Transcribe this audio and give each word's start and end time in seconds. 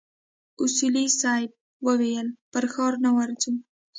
اصولي 0.63 1.05
صیب 1.19 1.49
وويل 1.87 2.27
پر 2.51 2.65
ښار 2.73 2.93
نه 3.05 3.11
ورځو. 3.17 3.53